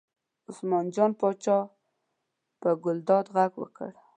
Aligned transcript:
عثمان 0.49 0.85
جان 0.95 1.11
پاچا 1.19 1.57
په 2.61 2.69
ګلداد 2.83 3.25
غږ 3.35 3.51
وکړ. 3.61 3.91